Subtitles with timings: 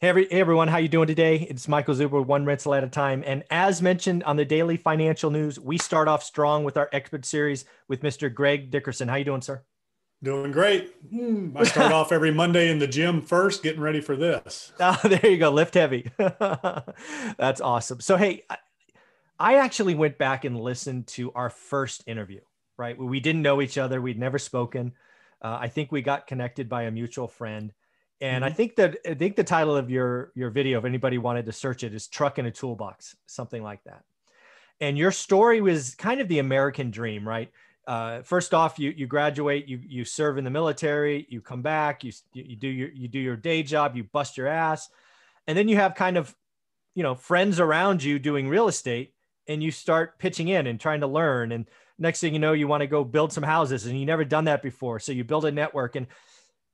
[0.00, 1.46] Hey, every, hey, everyone, how you doing today?
[1.50, 3.22] It's Michael Zuber, one rental at a time.
[3.26, 7.26] And as mentioned on the daily financial news, we start off strong with our expert
[7.26, 8.30] series with Mr.
[8.30, 9.08] Greg Dickerson.
[9.08, 9.62] How you doing, sir?
[10.22, 10.94] Doing great.
[11.10, 14.72] Hmm, I start off every Monday in the gym first, getting ready for this.
[14.80, 15.50] Oh, there you go.
[15.50, 16.10] Lift heavy.
[16.16, 18.00] That's awesome.
[18.00, 18.44] So, hey,
[19.38, 22.40] I actually went back and listened to our first interview,
[22.76, 22.98] right?
[22.98, 24.00] We didn't know each other.
[24.00, 24.92] We'd never spoken.
[25.42, 27.72] Uh, I think we got connected by a mutual friend.
[28.20, 28.52] And mm-hmm.
[28.52, 31.52] I think that I think the title of your your video, if anybody wanted to
[31.52, 34.04] search it, is "Truck in a Toolbox," something like that.
[34.80, 37.50] And your story was kind of the American dream, right?
[37.86, 42.04] Uh, first off, you you graduate, you you serve in the military, you come back,
[42.04, 44.88] you you do your you do your day job, you bust your ass,
[45.46, 46.34] and then you have kind of,
[46.94, 49.14] you know, friends around you doing real estate,
[49.48, 51.52] and you start pitching in and trying to learn.
[51.52, 51.66] And
[51.98, 54.44] next thing you know, you want to go build some houses, and you never done
[54.44, 56.06] that before, so you build a network and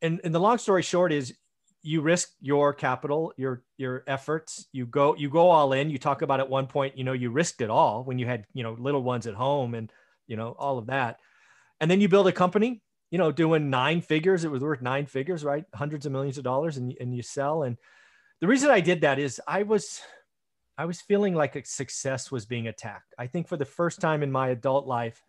[0.03, 1.35] and, and the long story short is
[1.83, 4.67] you risk your capital your your efforts.
[4.73, 5.91] You go you go all in.
[5.91, 8.45] You talk about at one point you know you risked it all when you had
[8.53, 9.91] you know little ones at home and
[10.27, 11.21] you know all of that.
[11.81, 14.45] And then you build a company you know doing nine figures.
[14.45, 15.65] It was worth nine figures right?
[15.75, 17.63] Hundreds of millions of dollars and, and you sell.
[17.63, 17.77] And
[18.41, 20.01] the reason i did that is i was
[20.77, 23.15] i was feeling like success was being attacked.
[23.17, 25.23] I think for the first time in my adult life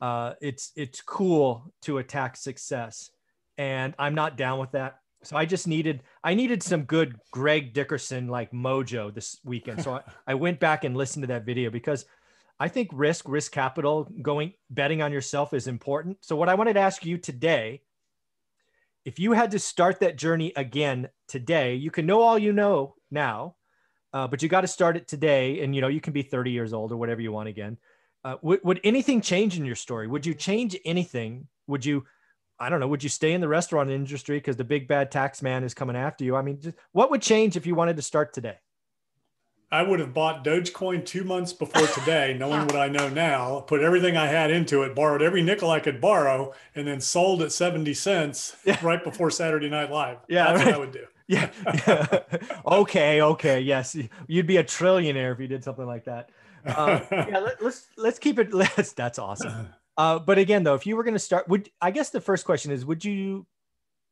[0.00, 3.10] uh, it's it's cool to attack success
[3.58, 5.00] and I'm not down with that.
[5.24, 9.82] So I just needed I needed some good Greg Dickerson like mojo this weekend.
[9.82, 12.06] So I, I went back and listened to that video because
[12.60, 16.18] I think risk, risk capital, going betting on yourself is important.
[16.22, 17.82] So what I wanted to ask you today,
[19.04, 22.96] if you had to start that journey again today, you can know all you know
[23.10, 23.56] now,
[24.12, 25.60] uh, but you got to start it today.
[25.60, 27.76] And you know you can be 30 years old or whatever you want again.
[28.24, 30.06] Uh, would, would anything change in your story?
[30.06, 31.46] Would you change anything?
[31.68, 32.04] Would you
[32.60, 35.42] I don't know, would you stay in the restaurant industry because the big bad tax
[35.42, 36.34] man is coming after you?
[36.34, 38.56] I mean, just, what would change if you wanted to start today?
[39.70, 43.82] I would have bought Dogecoin two months before today, knowing what I know now, put
[43.82, 47.52] everything I had into it, borrowed every nickel I could borrow, and then sold at
[47.52, 48.78] 70 cents yeah.
[48.82, 50.18] right before Saturday Night Live.
[50.28, 50.52] Yeah.
[50.52, 50.66] That's right.
[50.66, 51.04] what I would do.
[51.30, 51.50] Yeah.
[51.86, 52.20] yeah.
[52.66, 53.20] okay.
[53.20, 53.60] Okay.
[53.60, 53.94] Yes.
[54.28, 56.30] You'd be a trillionaire if you did something like that.
[56.64, 57.40] Uh, yeah.
[57.40, 58.54] Let, let's, let's keep it.
[58.54, 59.68] Let's, that's awesome.
[59.98, 62.44] Uh, but again, though, if you were going to start, would I guess the first
[62.44, 63.46] question is, would you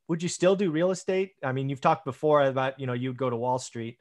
[0.09, 1.35] would you still do real estate?
[1.45, 3.99] I mean, you've talked before about you know you'd go to Wall Street,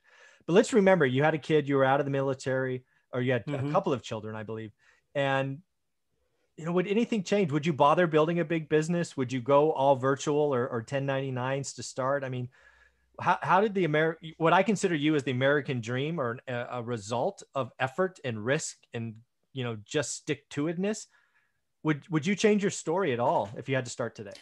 [0.48, 3.32] but let's remember you had a kid, you were out of the military, or you
[3.32, 3.68] had mm-hmm.
[3.68, 4.72] a couple of children, I believe,
[5.14, 5.60] and
[6.58, 7.52] you know, would anything change?
[7.52, 9.16] Would you bother building a big business?
[9.16, 12.24] Would you go all virtual or, or 1099s to start?
[12.24, 12.48] I mean,
[13.20, 16.68] how, how did the American, what I consider you as the American dream or a,
[16.72, 19.16] a result of effort and risk and,
[19.52, 21.08] you know, just stick to itness
[21.86, 24.34] would would you change your story at all if you had to start today?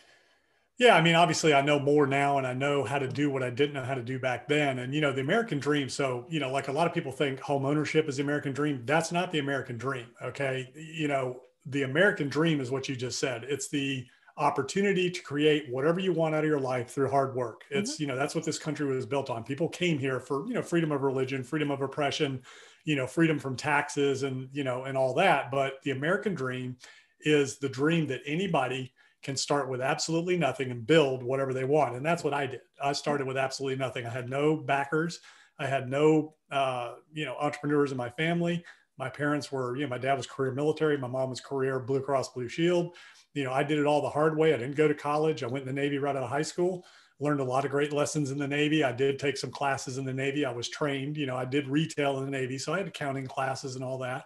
[0.80, 3.44] Yeah, I mean, obviously, I know more now, and I know how to do what
[3.44, 4.80] I didn't know how to do back then.
[4.80, 5.90] And you know, the American dream.
[5.90, 8.82] So you know, like a lot of people think home ownership is the American dream.
[8.86, 10.08] That's not the American dream.
[10.24, 13.44] Okay, you know, the American dream is what you just said.
[13.44, 17.66] It's the opportunity to create whatever you want out of your life through hard work.
[17.70, 18.04] It's, mm-hmm.
[18.04, 19.44] you know, that's what this country was built on.
[19.44, 22.42] People came here for, you know, freedom of religion, freedom of oppression,
[22.84, 25.52] you know, freedom from taxes and, you know, and all that.
[25.52, 26.78] But the American dream
[27.26, 31.96] is the dream that anybody can start with absolutely nothing and build whatever they want.
[31.96, 32.62] And that's what I did.
[32.84, 34.06] I started with absolutely nothing.
[34.06, 35.20] I had no backers.
[35.58, 38.64] I had no, uh, you know, entrepreneurs in my family.
[38.98, 40.98] My parents were, you know, my dad was career military.
[40.98, 42.96] My mom was career Blue Cross Blue Shield.
[43.34, 44.54] You know, I did it all the hard way.
[44.54, 45.42] I didn't go to college.
[45.42, 46.86] I went in the Navy right out of high school.
[47.20, 48.84] Learned a lot of great lessons in the Navy.
[48.84, 50.46] I did take some classes in the Navy.
[50.46, 51.16] I was trained.
[51.18, 53.98] You know, I did retail in the Navy, so I had accounting classes and all
[54.00, 54.26] that.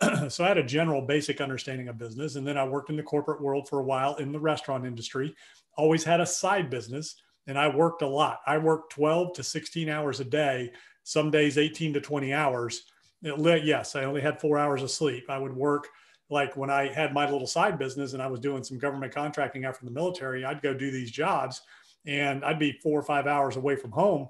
[0.28, 2.36] so I had a general basic understanding of business.
[2.36, 5.34] And then I worked in the corporate world for a while in the restaurant industry,
[5.76, 7.16] always had a side business,
[7.46, 8.40] and I worked a lot.
[8.46, 10.72] I worked 12 to 16 hours a day,
[11.02, 12.84] some days 18 to 20 hours.
[13.22, 15.24] It, yes, I only had four hours of sleep.
[15.28, 15.88] I would work
[16.30, 19.64] like when I had my little side business and I was doing some government contracting
[19.64, 21.60] after the military, I'd go do these jobs
[22.06, 24.28] and I'd be four or five hours away from home.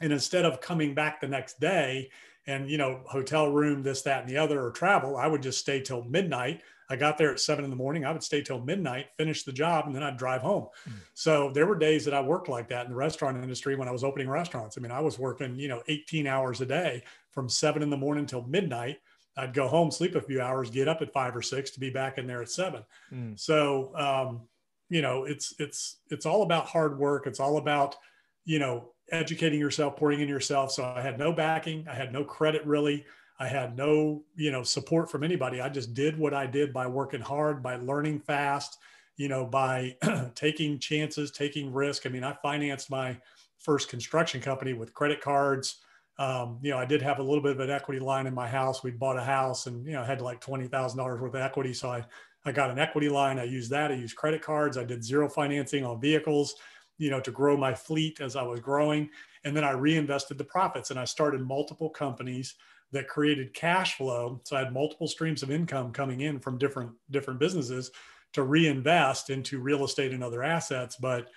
[0.00, 2.10] And instead of coming back the next day
[2.46, 5.58] and you know hotel room this that and the other or travel i would just
[5.58, 6.62] stay till midnight.
[6.90, 9.52] I got there at seven in the morning i would stay till midnight finish the
[9.52, 10.68] job and then i'd drive home.
[10.88, 10.94] Mm.
[11.14, 13.92] so there were days that i worked like that in the restaurant industry when i
[13.92, 14.76] was opening restaurants.
[14.76, 17.96] I mean i was working you know 18 hours a day from seven in the
[17.96, 18.98] morning till midnight.
[19.36, 21.88] I'd go home sleep a few hours get up at five or six to be
[21.88, 22.84] back in there at seven.
[23.12, 23.38] Mm.
[23.38, 24.42] so um,
[24.90, 27.26] you know it's it's it's all about hard work.
[27.26, 27.96] It's all about
[28.44, 30.72] you know educating yourself, pouring in yourself.
[30.72, 31.86] So I had no backing.
[31.88, 33.04] I had no credit really.
[33.38, 35.60] I had no, you know, support from anybody.
[35.60, 38.78] I just did what I did by working hard, by learning fast,
[39.16, 39.96] you know, by
[40.34, 42.06] taking chances, taking risk.
[42.06, 43.16] I mean, I financed my
[43.58, 45.78] first construction company with credit cards.
[46.18, 48.48] Um, you know, I did have a little bit of an equity line in my
[48.48, 48.82] house.
[48.82, 51.72] We bought a house and, you know, had like $20,000 worth of equity.
[51.72, 52.04] So I,
[52.44, 53.38] I got an equity line.
[53.38, 53.90] I used that.
[53.90, 54.76] I used credit cards.
[54.76, 56.54] I did zero financing on vehicles,
[57.02, 59.10] you know, to grow my fleet as I was growing.
[59.42, 62.54] And then I reinvested the profits and I started multiple companies
[62.92, 64.40] that created cash flow.
[64.44, 67.90] So I had multiple streams of income coming in from different, different businesses
[68.34, 70.94] to reinvest into real estate and other assets.
[70.94, 71.28] But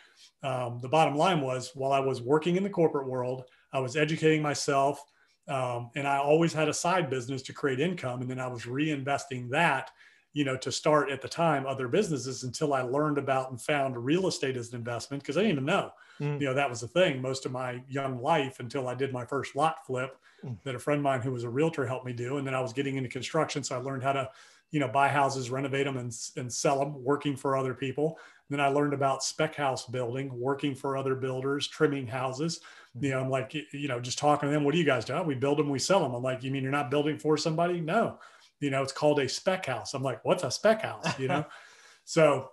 [0.43, 3.95] um, the bottom line was while I was working in the corporate world, I was
[3.95, 5.03] educating myself.
[5.47, 8.21] Um, and I always had a side business to create income.
[8.21, 9.89] And then I was reinvesting that,
[10.35, 13.97] you know, to start at the time other businesses until I learned about and found
[13.97, 16.39] real estate as an investment because I didn't even know, mm.
[16.41, 19.23] you know, that was a thing most of my young life until I did my
[19.23, 20.57] first lot flip mm.
[20.65, 22.37] that a friend of mine who was a realtor helped me do.
[22.37, 23.63] And then I was getting into construction.
[23.63, 24.29] So I learned how to,
[24.71, 28.19] you know, buy houses, renovate them and, and sell them, working for other people.
[28.49, 32.59] Then I learned about spec house building, working for other builders, trimming houses.
[32.99, 34.65] You know, I'm like, you know, just talking to them.
[34.65, 35.23] What do you guys do?
[35.23, 36.13] We build them, we sell them.
[36.13, 37.79] I'm like, you mean you're not building for somebody?
[37.79, 38.19] No,
[38.65, 39.93] you know, it's called a spec house.
[39.93, 41.19] I'm like, what's a spec house?
[41.19, 41.45] You know,
[42.03, 42.49] so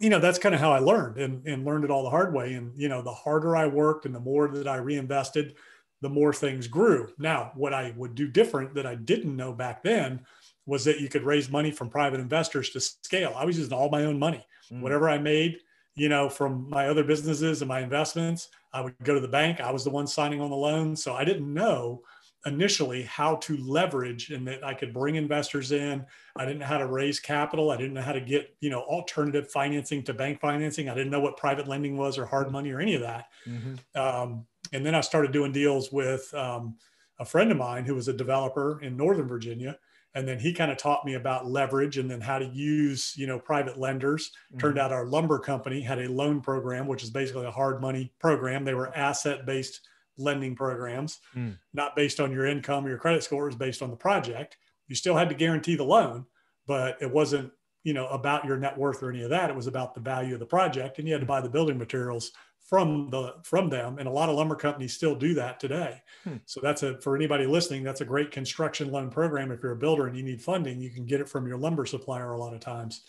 [0.00, 2.32] you know that's kind of how I learned and, and learned it all the hard
[2.32, 2.54] way.
[2.54, 5.56] And you know, the harder I worked and the more that I reinvested,
[6.00, 7.12] the more things grew.
[7.18, 10.24] Now, what I would do different that I didn't know back then
[10.64, 13.34] was that you could raise money from private investors to scale.
[13.36, 14.46] I was using all my own money.
[14.72, 14.80] Mm.
[14.80, 15.58] Whatever I made,
[15.94, 19.60] you know, from my other businesses and my investments, I would go to the bank.
[19.60, 20.96] I was the one signing on the loan.
[20.96, 22.00] So I didn't know
[22.46, 26.04] initially how to leverage and that I could bring investors in.
[26.36, 27.70] I didn't know how to raise capital.
[27.70, 30.88] I didn't know how to get, you know, alternative financing to bank financing.
[30.88, 33.26] I didn't know what private lending was or hard money or any of that.
[33.46, 33.98] Mm-hmm.
[33.98, 36.76] Um, and then I started doing deals with um,
[37.18, 39.78] a friend of mine who was a developer in Northern Virginia
[40.14, 43.26] and then he kind of taught me about leverage and then how to use you
[43.26, 44.58] know private lenders mm-hmm.
[44.58, 48.12] turned out our lumber company had a loan program which is basically a hard money
[48.18, 49.80] program they were asset based
[50.16, 51.56] lending programs mm.
[51.72, 54.56] not based on your income or your credit score is based on the project.
[54.88, 56.26] You still had to guarantee the loan
[56.66, 57.52] but it wasn't
[57.82, 59.50] you know about your net worth or any of that.
[59.50, 61.78] It was about the value of the project and you had to buy the building
[61.78, 66.02] materials from the from them and a lot of lumber companies still do that today.
[66.24, 66.36] Hmm.
[66.46, 69.50] so that's a for anybody listening that's a great construction loan program.
[69.50, 71.86] If you're a builder and you need funding you can get it from your lumber
[71.86, 73.02] supplier a lot of times.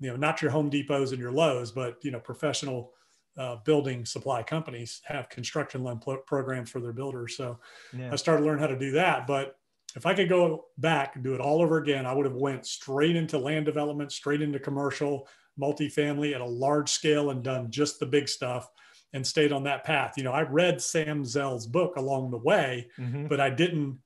[0.00, 2.92] You know not your home depots and your lowes but you know professional
[3.38, 7.58] uh, building supply companies have construction loan pro- programs for their builders so
[7.96, 8.10] yeah.
[8.12, 9.56] i started learning how to do that but
[9.96, 12.66] if i could go back and do it all over again i would have went
[12.66, 15.26] straight into land development straight into commercial
[15.60, 18.68] multifamily at a large scale and done just the big stuff
[19.12, 20.14] and stayed on that path.
[20.16, 23.26] You know, I read Sam Zell's book along the way, mm-hmm.
[23.26, 23.98] but I didn't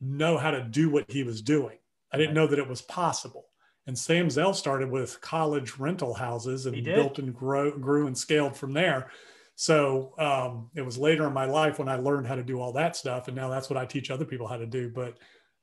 [0.00, 1.78] know how to do what he was doing.
[2.12, 3.46] I didn't know that it was possible.
[3.86, 8.56] And Sam Zell started with college rental houses and built and grow, grew and scaled
[8.56, 9.10] from there.
[9.56, 12.72] So um, it was later in my life when I learned how to do all
[12.74, 13.28] that stuff.
[13.28, 14.90] And now that's what I teach other people how to do.
[14.90, 15.18] But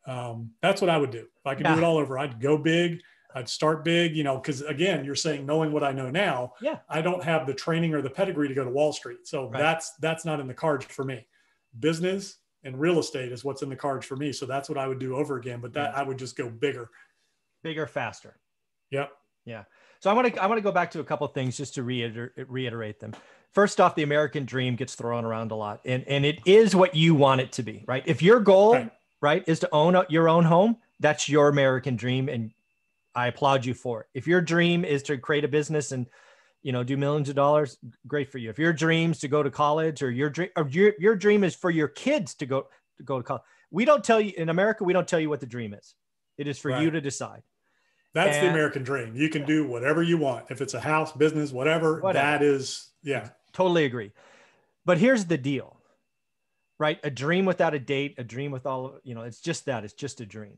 [0.05, 1.19] um, that's what I would do.
[1.19, 1.75] If I could yeah.
[1.75, 3.01] do it all over, I'd go big
[3.37, 6.79] I'd start big, you know, because again, you're saying knowing what I know now, yeah,
[6.89, 9.27] I don't have the training or the pedigree to go to Wall Street.
[9.27, 9.59] So right.
[9.59, 11.27] that's that's not in the cards for me.
[11.79, 14.31] Business and real estate is what's in the cards for me.
[14.31, 15.59] So that's what I would do over again.
[15.61, 15.99] But that yeah.
[15.99, 16.89] I would just go bigger,
[17.67, 18.33] bigger, faster.
[18.91, 19.11] Yep.
[19.43, 19.63] Yeah.
[19.99, 21.83] So I want to I want to go back to a couple things just to
[21.83, 23.13] reiterate, reiterate them.
[23.51, 26.95] First off, the American dream gets thrown around a lot, and and it is what
[26.95, 28.03] you want it to be, right?
[28.05, 32.29] If your goal, right, right is to own your own home, that's your American dream,
[32.29, 32.51] and
[33.13, 34.07] I applaud you for it.
[34.13, 36.05] If your dream is to create a business and
[36.61, 37.77] you know do millions of dollars,
[38.07, 38.49] great for you.
[38.49, 41.53] If your dreams to go to college or your dream or your, your dream is
[41.53, 44.85] for your kids to go to go to college, we don't tell you in America.
[44.85, 45.95] We don't tell you what the dream is.
[46.37, 46.81] It is for right.
[46.81, 47.41] you to decide.
[48.13, 49.15] That's and, the American dream.
[49.15, 50.45] You can do whatever you want.
[50.49, 52.25] If it's a house, business, whatever, whatever.
[52.25, 53.29] that is, yeah.
[53.53, 54.11] Totally agree.
[54.85, 55.77] But here's the deal,
[56.79, 56.99] right?
[57.03, 59.83] A dream without a date, a dream with all, you know, it's just that.
[59.83, 60.57] It's just a dream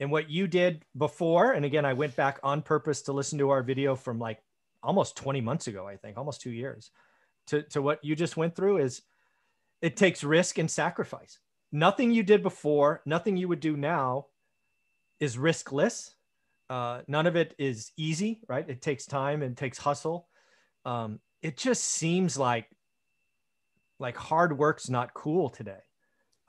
[0.00, 3.50] and what you did before and again i went back on purpose to listen to
[3.50, 4.40] our video from like
[4.82, 6.90] almost 20 months ago i think almost two years
[7.46, 9.02] to, to what you just went through is
[9.82, 11.38] it takes risk and sacrifice
[11.72, 14.26] nothing you did before nothing you would do now
[15.20, 16.10] is riskless
[16.70, 20.28] uh, none of it is easy right it takes time and takes hustle
[20.84, 22.68] um, it just seems like
[23.98, 25.80] like hard work's not cool today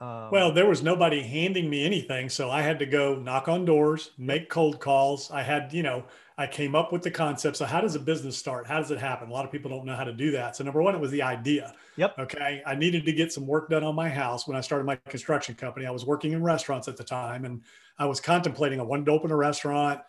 [0.00, 2.28] um, well, there was nobody handing me anything.
[2.28, 5.30] So I had to go knock on doors, make cold calls.
[5.32, 6.04] I had, you know,
[6.36, 7.56] I came up with the concept.
[7.56, 8.68] So, how does a business start?
[8.68, 9.28] How does it happen?
[9.28, 10.54] A lot of people don't know how to do that.
[10.54, 11.74] So, number one, it was the idea.
[11.96, 12.16] Yep.
[12.16, 12.62] Okay.
[12.64, 15.56] I needed to get some work done on my house when I started my construction
[15.56, 15.84] company.
[15.84, 17.62] I was working in restaurants at the time and
[17.98, 20.00] I was contemplating I wanted to open a restaurant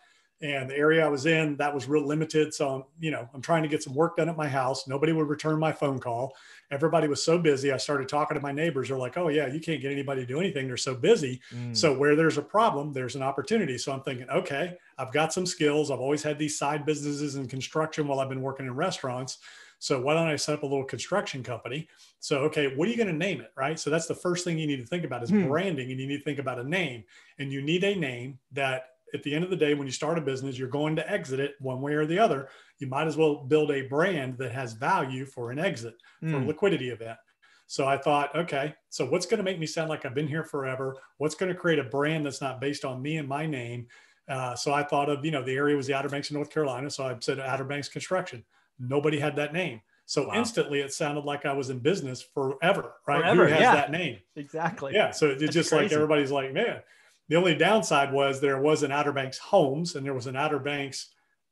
[0.42, 2.54] and the area I was in that was real limited.
[2.54, 4.88] So I'm, you know, I'm trying to get some work done at my house.
[4.88, 6.34] Nobody would return my phone call.
[6.70, 7.72] Everybody was so busy.
[7.72, 8.88] I started talking to my neighbors.
[8.88, 10.66] They're like, "Oh yeah, you can't get anybody to do anything.
[10.66, 11.76] They're so busy." Mm.
[11.76, 13.76] So where there's a problem, there's an opportunity.
[13.76, 15.90] So I'm thinking, okay, I've got some skills.
[15.90, 19.38] I've always had these side businesses in construction while I've been working in restaurants.
[19.80, 21.88] So why don't I set up a little construction company?
[22.20, 23.78] So okay, what are you going to name it, right?
[23.78, 25.48] So that's the first thing you need to think about is hmm.
[25.48, 27.02] branding, and you need to think about a name,
[27.38, 30.18] and you need a name that at the end of the day, when you start
[30.18, 32.48] a business, you're going to exit it one way or the other.
[32.78, 36.30] You might as well build a brand that has value for an exit, mm.
[36.30, 36.46] for a hmm.
[36.46, 37.18] liquidity event.
[37.66, 40.42] So I thought, okay, so what's going to make me sound like I've been here
[40.42, 40.96] forever?
[41.18, 43.86] What's going to create a brand that's not based on me and my name?
[44.28, 46.50] Uh, so I thought of, you know, the area was the Outer Banks of North
[46.50, 46.90] Carolina.
[46.90, 48.44] So I said Outer Banks Construction.
[48.80, 49.80] Nobody had that name.
[50.06, 50.34] So wow.
[50.34, 53.20] instantly it sounded like I was in business forever, right?
[53.20, 53.74] Forever, Who has yeah.
[53.76, 54.18] that name?
[54.34, 54.92] Exactly.
[54.92, 55.12] Yeah.
[55.12, 55.84] So it's just crazy.
[55.84, 56.80] like everybody's like, man,
[57.28, 60.58] the only downside was there was an Outer Banks Homes and there was an Outer
[60.58, 61.10] Banks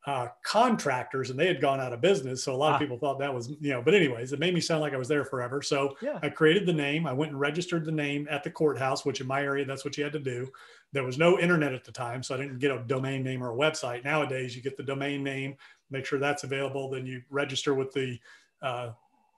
[0.08, 2.42] uh, Contractors, and they had gone out of business.
[2.42, 2.74] So a lot ah.
[2.76, 4.96] of people thought that was, you know, but anyways, it made me sound like I
[4.96, 5.60] was there forever.
[5.60, 6.18] So yeah.
[6.22, 7.06] I created the name.
[7.06, 9.98] I went and registered the name at the courthouse, which in my area, that's what
[9.98, 10.48] you had to do.
[10.92, 13.52] There was no internet at the time, so I didn't get a domain name or
[13.52, 14.02] a website.
[14.04, 15.56] Nowadays, you get the domain name,
[15.90, 18.18] make sure that's available, then you register with the
[18.62, 18.90] uh,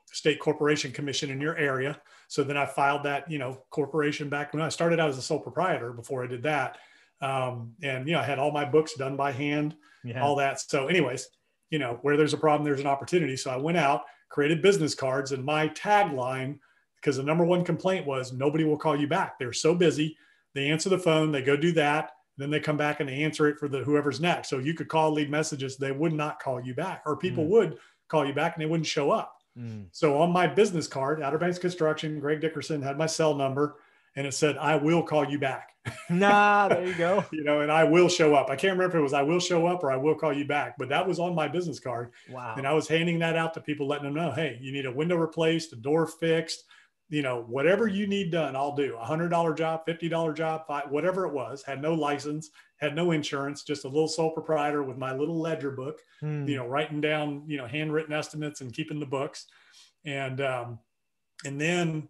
[0.06, 2.00] state corporation commission in your area.
[2.28, 5.22] So then I filed that, you know, corporation back when I started out as a
[5.22, 6.78] sole proprietor before I did that.
[7.20, 10.22] Um, and, you know, I had all my books done by hand, yeah.
[10.22, 10.60] all that.
[10.60, 11.28] So anyways,
[11.70, 13.36] you know, where there's a problem, there's an opportunity.
[13.36, 16.58] So I went out, created business cards and my tagline,
[16.96, 19.38] because the number one complaint was nobody will call you back.
[19.38, 20.16] They're so busy.
[20.54, 22.12] They answer the phone, they go do that.
[22.40, 24.48] Then they come back and they answer it for the whoever's next.
[24.48, 25.76] So you could call, lead messages.
[25.76, 27.48] They would not call you back, or people mm.
[27.48, 27.78] would
[28.08, 29.36] call you back and they wouldn't show up.
[29.58, 29.86] Mm.
[29.92, 33.76] So on my business card, Outer Banks Construction, Greg Dickerson had my cell number
[34.16, 35.68] and it said, I will call you back.
[36.10, 37.24] nah, there you go.
[37.30, 38.50] you know, and I will show up.
[38.50, 40.44] I can't remember if it was I will show up or I will call you
[40.44, 42.10] back, but that was on my business card.
[42.28, 42.54] Wow.
[42.56, 44.92] And I was handing that out to people, letting them know, hey, you need a
[44.92, 46.64] window replaced, a door fixed,
[47.10, 48.96] you know, whatever you need done, I'll do.
[48.96, 51.62] A hundred dollar job, fifty dollar job, five, whatever it was.
[51.62, 55.72] Had no license, had no insurance, just a little sole proprietor with my little ledger
[55.72, 55.98] book.
[56.20, 56.46] Hmm.
[56.46, 59.46] You know, writing down you know handwritten estimates and keeping the books.
[60.04, 60.78] And um,
[61.44, 62.08] and then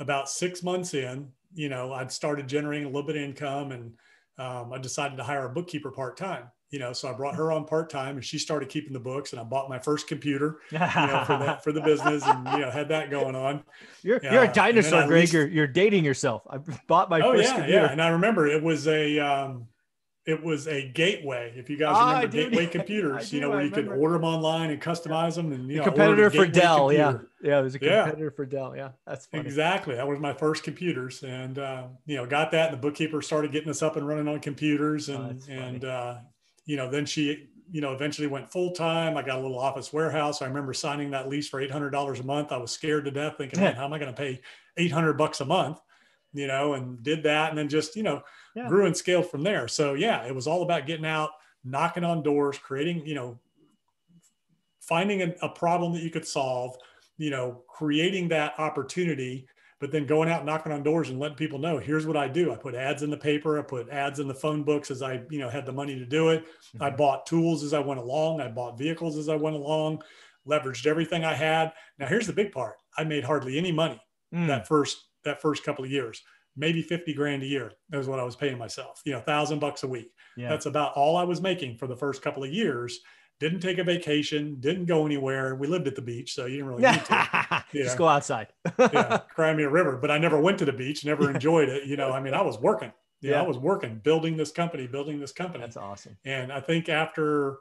[0.00, 3.92] about six months in, you know, I'd started generating a little bit of income, and
[4.36, 6.50] um, I decided to hire a bookkeeper part time.
[6.70, 9.32] You know, so I brought her on part time, and she started keeping the books.
[9.32, 12.58] And I bought my first computer, you know, for that for the business, and you
[12.58, 13.64] know, had that going on.
[14.02, 15.20] You're uh, you're a dinosaur, Greg.
[15.22, 16.42] Least, you're you're dating yourself.
[16.48, 17.80] I bought my oh, first yeah, computer.
[17.80, 19.66] yeah, and I remember it was a um,
[20.26, 21.52] it was a gateway.
[21.56, 24.70] If you guys oh, remember Gateway computers, you know, where you could order them online
[24.70, 27.28] and customize them, and you know, competitor for Dell, computer.
[27.42, 28.36] yeah, yeah, it was a competitor yeah.
[28.36, 29.44] for Dell, yeah, that's funny.
[29.44, 29.94] exactly.
[29.94, 33.50] That was my first computers, and uh, you know, got that, and the bookkeeper started
[33.50, 36.16] getting us up and running on computers, oh, and oh, and uh,
[36.70, 39.16] you know, then she, you know, eventually went full time.
[39.16, 40.40] I got a little office warehouse.
[40.40, 42.52] I remember signing that lease for eight hundred dollars a month.
[42.52, 44.40] I was scared to death, thinking, how am I going to pay
[44.76, 45.80] eight hundred bucks a month?
[46.32, 48.22] You know, and did that, and then just you know
[48.54, 48.68] yeah.
[48.68, 49.66] grew and scaled from there.
[49.66, 51.30] So yeah, it was all about getting out,
[51.64, 53.36] knocking on doors, creating, you know,
[54.80, 56.76] finding a, a problem that you could solve,
[57.18, 59.48] you know, creating that opportunity,
[59.80, 62.52] but then going out knocking on doors and letting people know, here's what I do.
[62.52, 65.22] I put ads in the paper, I put ads in the phone books as I,
[65.30, 66.44] you know, had the money to do it.
[66.44, 66.82] Mm-hmm.
[66.82, 68.40] I bought tools as I went along.
[68.40, 70.02] I bought vehicles as I went along,
[70.46, 71.72] leveraged everything I had.
[71.98, 72.76] Now here's the big part.
[72.96, 74.00] I made hardly any money
[74.34, 74.46] mm.
[74.46, 76.22] that first that first couple of years
[76.56, 77.72] maybe 50 grand a year.
[77.88, 80.12] That was what I was paying myself, you know, thousand bucks a week.
[80.36, 80.48] Yeah.
[80.48, 83.00] That's about all I was making for the first couple of years.
[83.40, 85.54] Didn't take a vacation, didn't go anywhere.
[85.54, 87.64] We lived at the beach, so you didn't really need to.
[87.72, 87.84] Yeah.
[87.84, 88.48] Just go outside.
[88.78, 89.96] yeah, cry me a river.
[89.96, 91.86] But I never went to the beach, never enjoyed it.
[91.86, 92.92] You know, I mean, I was working.
[93.20, 95.62] You yeah, I was working, building this company, building this company.
[95.62, 96.16] That's awesome.
[96.24, 97.58] And I think after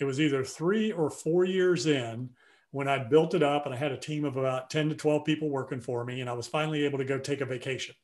[0.00, 2.30] it was either three or four years in,
[2.72, 5.24] when I'd built it up and I had a team of about 10 to 12
[5.24, 7.94] people working for me, and I was finally able to go take a vacation.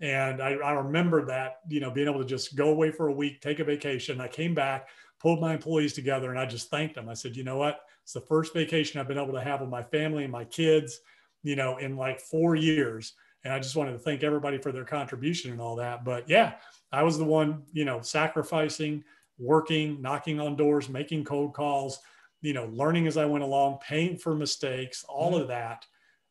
[0.00, 3.12] And I, I remember that, you know, being able to just go away for a
[3.12, 4.20] week, take a vacation.
[4.20, 4.88] I came back,
[5.20, 7.08] pulled my employees together, and I just thanked them.
[7.08, 7.80] I said, you know what?
[8.02, 11.00] It's the first vacation I've been able to have with my family and my kids,
[11.42, 13.14] you know, in like four years.
[13.44, 16.04] And I just wanted to thank everybody for their contribution and all that.
[16.04, 16.54] But yeah,
[16.92, 19.04] I was the one, you know, sacrificing,
[19.38, 22.00] working, knocking on doors, making cold calls,
[22.40, 25.42] you know, learning as I went along, paying for mistakes, all mm-hmm.
[25.42, 25.84] of that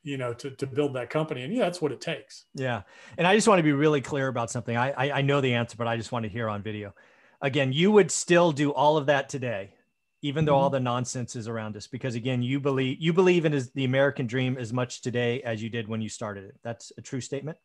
[0.03, 2.83] you know to, to build that company and yeah that's what it takes yeah
[3.17, 5.53] and i just want to be really clear about something I, I i know the
[5.53, 6.93] answer but i just want to hear on video
[7.41, 9.73] again you would still do all of that today
[10.21, 10.63] even though mm-hmm.
[10.63, 13.85] all the nonsense is around us because again you believe you believe in is the
[13.85, 17.21] american dream as much today as you did when you started it that's a true
[17.21, 17.57] statement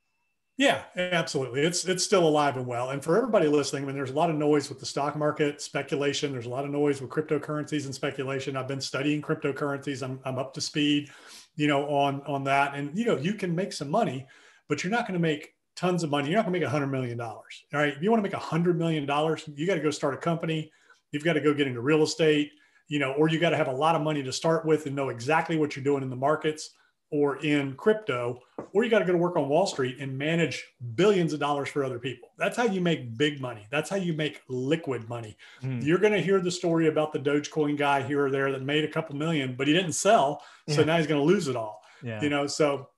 [0.59, 1.63] Yeah, absolutely.
[1.63, 2.91] It's it's still alive and well.
[2.91, 5.63] And for everybody listening, I mean, there's a lot of noise with the stock market
[5.63, 6.31] speculation.
[6.31, 8.57] There's a lot of noise with cryptocurrencies and speculation.
[8.57, 10.03] I've been studying cryptocurrencies.
[10.03, 11.11] I'm I'm up to speed,
[11.57, 12.75] you know, on on that.
[12.75, 14.27] And you know, you can make some money,
[14.69, 16.29] but you're not going to make tons of money.
[16.29, 17.65] You're not going to make a hundred million dollars.
[17.73, 17.95] All right.
[17.95, 20.19] If you want to make a hundred million dollars, you got to go start a
[20.19, 20.71] company.
[21.11, 22.53] You've got to go get into real estate,
[22.89, 24.97] you know, or you got to have a lot of money to start with and
[24.97, 26.71] know exactly what you're doing in the markets
[27.13, 28.41] or in crypto,
[28.73, 30.65] or you got to go to work on Wall Street and manage
[30.95, 32.31] billions of dollars for other people.
[32.39, 33.67] That's how you make big money.
[33.71, 35.37] That's how you make liquid money.
[35.63, 35.85] Mm.
[35.85, 38.85] You're going to hear the story about the Dogecoin guy here or there that made
[38.85, 40.43] a couple million, but he didn't sell.
[40.69, 40.87] So yeah.
[40.87, 41.83] now he's going to lose it all.
[42.03, 42.23] Yeah.
[42.23, 42.89] You know, so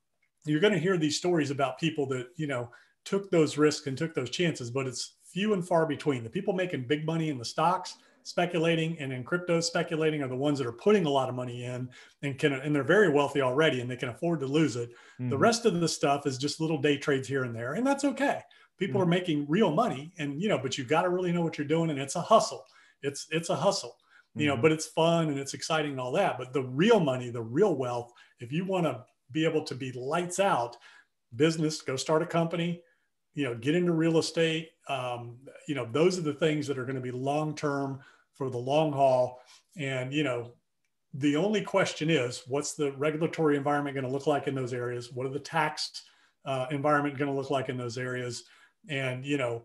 [0.45, 2.71] you're going to hear these stories about people that, you know,
[3.05, 6.23] took those risks and took those chances, but it's few and far between.
[6.23, 10.37] The people making big money in the stocks speculating and in crypto speculating are the
[10.37, 11.89] ones that are putting a lot of money in
[12.23, 14.91] and can and they're very wealthy already and they can afford to lose it.
[15.21, 15.29] Mm-hmm.
[15.29, 18.05] The rest of the stuff is just little day trades here and there and that's
[18.05, 18.41] okay.
[18.79, 19.09] People mm-hmm.
[19.09, 21.67] are making real money and you know but you've got to really know what you're
[21.67, 22.65] doing and it's a hustle.
[23.03, 23.97] It's it's a hustle.
[24.37, 24.63] You know, mm-hmm.
[24.63, 27.77] but it's fun and it's exciting and all that, but the real money, the real
[27.77, 30.79] wealth, if you want to be able to be lights out
[31.37, 32.81] business, go start a company,
[33.35, 34.71] you know, get into real estate.
[34.88, 35.37] Um,
[35.69, 38.00] you know, those are the things that are going to be long term
[38.33, 39.41] for the long haul.
[39.76, 40.53] And, you know,
[41.12, 45.12] the only question is what's the regulatory environment going to look like in those areas?
[45.12, 46.05] What are the tax
[46.45, 48.45] uh, environment going to look like in those areas?
[48.88, 49.64] And, you know,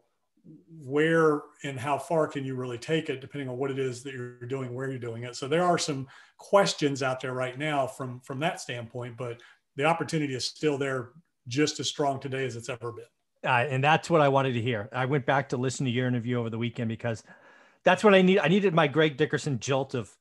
[0.84, 4.14] where and how far can you really take it depending on what it is that
[4.14, 6.08] you're doing where you're doing it so there are some
[6.38, 9.42] questions out there right now from from that standpoint but
[9.80, 11.10] the opportunity is still there
[11.48, 13.06] just as strong today as it's ever been
[13.46, 16.08] uh, and that's what i wanted to hear i went back to listen to your
[16.08, 17.24] interview over the weekend because
[17.84, 18.40] that's what I need.
[18.40, 20.12] I needed my Greg Dickerson jolt of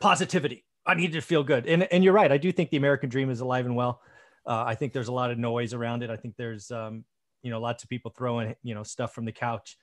[0.00, 0.64] positivity.
[0.86, 1.66] I needed to feel good.
[1.66, 2.30] And, and you're right.
[2.30, 4.00] I do think the American dream is alive and well.
[4.46, 6.10] Uh, I think there's a lot of noise around it.
[6.10, 7.04] I think there's, um,
[7.42, 9.76] you know, lots of people throwing, you know, stuff from the couch.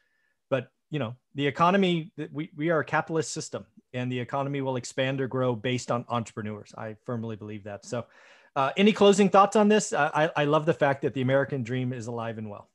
[0.50, 4.76] But, you know, the economy, we, we are a capitalist system and the economy will
[4.76, 6.74] expand or grow based on entrepreneurs.
[6.78, 7.86] I firmly believe that.
[7.86, 8.06] So,
[8.56, 9.94] uh, any closing thoughts on this?
[9.94, 12.72] I, I love the fact that the American dream is alive and well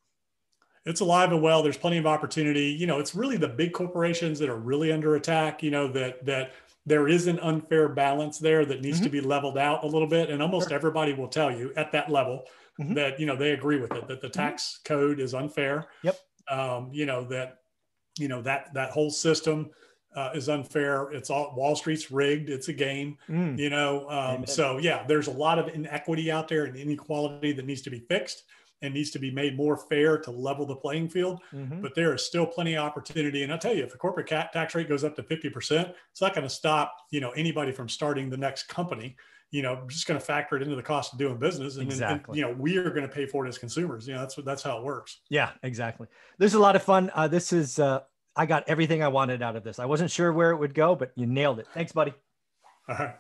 [0.86, 1.62] it's alive and well.
[1.62, 2.66] There's plenty of opportunity.
[2.66, 5.62] You know, it's really the big corporations that are really under attack.
[5.62, 6.52] You know that that
[6.86, 9.04] there is an unfair balance there that needs mm-hmm.
[9.04, 10.30] to be leveled out a little bit.
[10.30, 10.76] And almost sure.
[10.76, 12.44] everybody will tell you at that level
[12.80, 12.94] mm-hmm.
[12.94, 14.94] that you know they agree with it that the tax mm-hmm.
[14.94, 15.88] code is unfair.
[16.04, 16.16] Yep.
[16.48, 17.58] Um, you know that
[18.16, 19.70] you know that that whole system
[20.16, 21.10] uh, is unfair.
[21.12, 22.48] It's all Wall Street's rigged.
[22.48, 23.18] It's a game.
[23.28, 23.58] Mm.
[23.58, 24.08] You know.
[24.10, 27.90] Um, so yeah, there's a lot of inequity out there and inequality that needs to
[27.90, 28.42] be fixed
[28.82, 31.40] and needs to be made more fair to level the playing field.
[31.52, 31.80] Mm-hmm.
[31.80, 33.42] But there is still plenty of opportunity.
[33.42, 36.34] And I'll tell you, if the corporate tax rate goes up to 50%, it's not
[36.34, 39.16] going to stop, you know, anybody from starting the next company.
[39.52, 42.32] You know, just going to factor it into the cost of doing business, and, exactly.
[42.32, 44.06] and you know, we are going to pay for it as consumers.
[44.06, 45.20] You know, that's what that's how it works.
[45.30, 46.08] Yeah, exactly.
[46.38, 47.12] There's a lot of fun.
[47.14, 48.00] Uh, this is uh,
[48.36, 49.78] I got everything I wanted out of this.
[49.78, 51.66] I wasn't sure where it would go, but you nailed it.
[51.72, 52.12] Thanks, buddy.
[52.88, 53.14] All right.